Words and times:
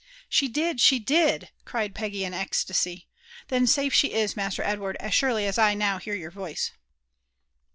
"She 0.29 0.47
did! 0.47 0.81
she 0.81 0.97
did!" 0.97 1.51
cried 1.63 1.93
Peggy 1.93 2.25
in 2.25 2.33
an 2.33 2.39
ecstasy." 2.39 3.05
Then 3.49 3.67
safe 3.67 3.93
she 3.93 4.13
is, 4.13 4.35
Master 4.35 4.63
Edward, 4.63 4.97
as 4.99 5.13
surely 5.13 5.45
as 5.45 5.59
I 5.59 5.75
now 5.75 5.99
hear 5.99 6.15
your 6.15 6.31
voice." 6.31 6.71